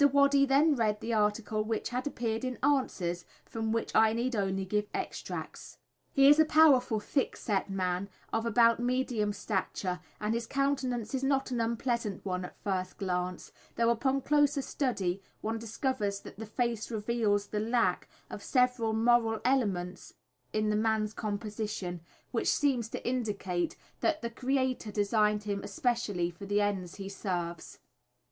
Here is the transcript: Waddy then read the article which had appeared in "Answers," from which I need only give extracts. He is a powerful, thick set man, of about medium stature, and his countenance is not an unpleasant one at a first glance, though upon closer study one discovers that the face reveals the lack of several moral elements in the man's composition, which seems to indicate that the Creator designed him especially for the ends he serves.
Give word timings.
Waddy 0.13 0.47
then 0.47 0.73
read 0.73 0.99
the 0.99 1.13
article 1.13 1.63
which 1.63 1.89
had 1.89 2.07
appeared 2.07 2.43
in 2.43 2.57
"Answers," 2.63 3.23
from 3.45 3.71
which 3.71 3.91
I 3.95 4.13
need 4.13 4.35
only 4.35 4.65
give 4.65 4.87
extracts. 4.95 5.77
He 6.11 6.27
is 6.27 6.39
a 6.39 6.43
powerful, 6.43 6.99
thick 6.99 7.37
set 7.37 7.69
man, 7.69 8.09
of 8.33 8.43
about 8.43 8.79
medium 8.79 9.31
stature, 9.31 9.99
and 10.19 10.33
his 10.33 10.47
countenance 10.47 11.13
is 11.13 11.23
not 11.23 11.51
an 11.51 11.61
unpleasant 11.61 12.25
one 12.25 12.45
at 12.45 12.53
a 12.59 12.61
first 12.63 12.97
glance, 12.97 13.51
though 13.75 13.91
upon 13.91 14.21
closer 14.21 14.63
study 14.63 15.21
one 15.41 15.59
discovers 15.59 16.19
that 16.21 16.39
the 16.39 16.47
face 16.47 16.89
reveals 16.89 17.45
the 17.45 17.59
lack 17.59 18.09
of 18.27 18.41
several 18.41 18.93
moral 18.93 19.39
elements 19.45 20.15
in 20.51 20.71
the 20.71 20.75
man's 20.75 21.13
composition, 21.13 22.01
which 22.31 22.49
seems 22.51 22.89
to 22.89 23.07
indicate 23.07 23.75
that 23.99 24.23
the 24.23 24.31
Creator 24.31 24.91
designed 24.91 25.43
him 25.43 25.61
especially 25.63 26.31
for 26.31 26.47
the 26.47 26.59
ends 26.59 26.95
he 26.95 27.07
serves. 27.07 27.77